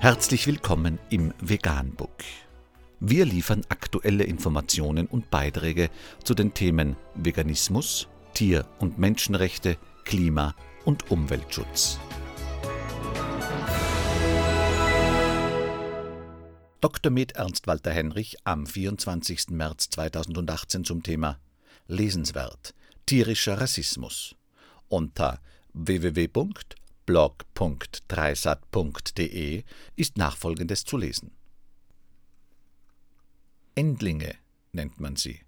[0.00, 2.22] Herzlich willkommen im Veganbook.
[3.00, 5.90] Wir liefern aktuelle Informationen und Beiträge
[6.22, 10.54] zu den Themen Veganismus, Tier- und Menschenrechte, Klima-
[10.84, 11.98] und Umweltschutz.
[16.80, 17.10] Dr.
[17.10, 19.50] Med Ernst Walter Henrich am 24.
[19.50, 21.40] März 2018 zum Thema
[21.88, 22.72] Lesenswert
[23.04, 24.36] tierischer Rassismus
[24.88, 25.40] unter
[27.08, 29.64] www.blog.dreisat.de
[29.96, 31.32] ist nachfolgendes zu lesen.
[33.74, 34.36] Endlinge
[34.72, 35.40] nennt man sie,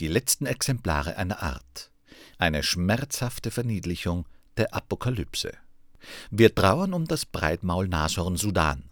[0.00, 1.92] die letzten Exemplare einer Art,
[2.38, 4.24] eine schmerzhafte Verniedlichung
[4.56, 5.52] der Apokalypse.
[6.30, 8.84] Wir trauern um das Breitmaul-Nashorn Sudan.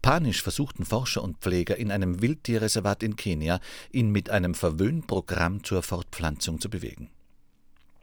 [0.00, 3.60] Panisch versuchten Forscher und Pfleger in einem Wildtierreservat in Kenia,
[3.92, 7.10] ihn mit einem Verwöhnprogramm zur Fortpflanzung zu bewegen.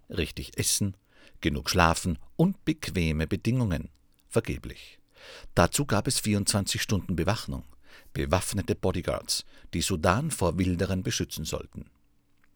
[0.09, 0.95] Richtig essen,
[1.41, 3.89] genug schlafen und bequeme Bedingungen.
[4.27, 4.99] Vergeblich.
[5.55, 7.63] Dazu gab es 24 Stunden Bewachung,
[8.13, 11.89] bewaffnete Bodyguards, die Sudan vor Wilderern beschützen sollten.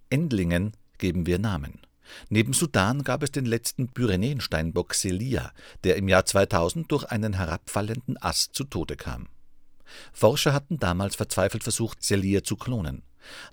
[0.09, 1.81] Endlingen geben wir Namen.
[2.30, 5.52] Neben Sudan gab es den letzten Pyrenäensteinbock Celia,
[5.83, 9.28] der im Jahr 2000 durch einen herabfallenden Ast zu Tode kam.
[10.12, 13.03] Forscher hatten damals verzweifelt versucht, Celia zu klonen.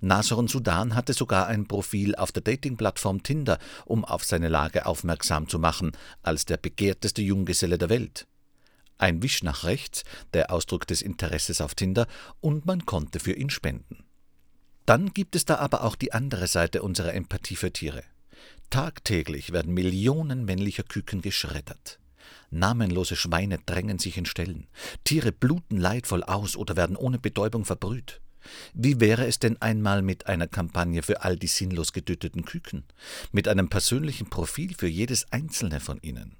[0.01, 5.47] Nasron Sudan hatte sogar ein Profil auf der Datingplattform Tinder, um auf seine Lage aufmerksam
[5.47, 8.27] zu machen, als der begehrteste Junggeselle der Welt.
[8.97, 12.07] Ein Wisch nach rechts, der Ausdruck des Interesses auf Tinder,
[12.39, 14.03] und man konnte für ihn spenden.
[14.85, 18.03] Dann gibt es da aber auch die andere Seite unserer Empathie für Tiere.
[18.69, 22.00] Tagtäglich werden Millionen männlicher Küken geschreddert.
[22.49, 24.67] Namenlose Schweine drängen sich in Stellen.
[25.03, 28.21] Tiere bluten leidvoll aus oder werden ohne Betäubung verbrüht.
[28.73, 32.83] Wie wäre es denn einmal mit einer Kampagne für all die sinnlos getöteten Küken?
[33.31, 36.35] Mit einem persönlichen Profil für jedes einzelne von ihnen?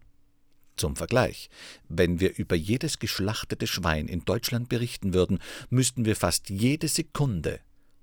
[0.77, 1.49] Zum Vergleich,
[1.89, 7.59] wenn wir über jedes geschlachtete Schwein in Deutschland berichten würden, müssten wir fast jede Sekunde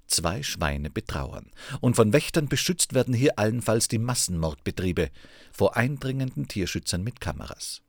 [0.08, 1.50] zwei Schweine betrauern.
[1.80, 5.10] Und von Wächtern beschützt werden hier allenfalls die Massenmordbetriebe
[5.52, 7.82] vor eindringenden Tierschützern mit Kameras.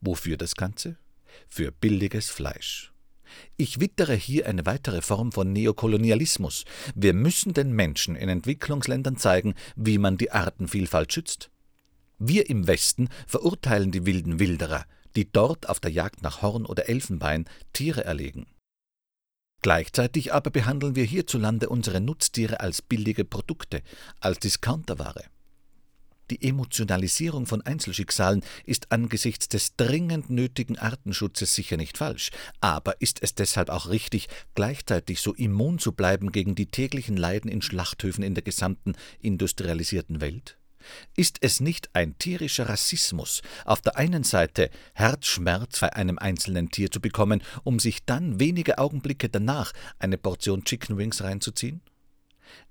[0.00, 0.96] Wofür das Ganze?
[1.48, 2.92] Für billiges Fleisch.
[3.56, 6.64] Ich wittere hier eine weitere Form von Neokolonialismus.
[6.94, 11.50] Wir müssen den Menschen in Entwicklungsländern zeigen, wie man die Artenvielfalt schützt.
[12.18, 14.84] Wir im Westen verurteilen die wilden Wilderer,
[15.16, 18.46] die dort auf der Jagd nach Horn oder Elfenbein Tiere erlegen.
[19.62, 23.82] Gleichzeitig aber behandeln wir hierzulande unsere Nutztiere als billige Produkte,
[24.20, 25.24] als Discounterware.
[26.30, 33.20] Die Emotionalisierung von Einzelschicksalen ist angesichts des dringend nötigen Artenschutzes sicher nicht falsch, aber ist
[33.22, 38.22] es deshalb auch richtig, gleichzeitig so immun zu bleiben gegen die täglichen Leiden in Schlachthöfen
[38.22, 40.59] in der gesamten industrialisierten Welt?
[41.16, 46.90] Ist es nicht ein tierischer Rassismus, auf der einen Seite Herzschmerz bei einem einzelnen Tier
[46.90, 51.80] zu bekommen, um sich dann wenige Augenblicke danach eine Portion Chicken Wings reinzuziehen?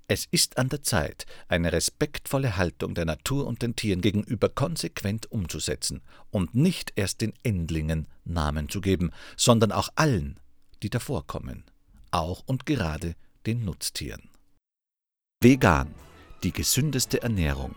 [0.08, 5.30] Es ist an der Zeit, eine respektvolle Haltung der Natur und den Tieren gegenüber konsequent
[5.30, 10.40] umzusetzen und nicht erst den Endlingen Namen zu geben, sondern auch allen,
[10.82, 11.64] die davorkommen,
[12.10, 13.14] auch und gerade
[13.46, 14.30] den Nutztieren.
[15.40, 15.94] Vegan,
[16.42, 17.76] die gesündeste Ernährung